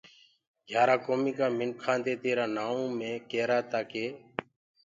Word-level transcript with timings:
گھيآرآ 0.67 0.95
ڪوميٚ 1.05 1.35
ڪآ 1.37 1.47
منکآنٚ 1.57 2.03
دي 2.05 2.13
تيرآ 2.23 2.45
نآئونٚ 2.55 2.95
مي 2.97 3.11
ڪيرآ 3.31 3.59
تآ 3.71 3.79
ڪي 3.91 4.05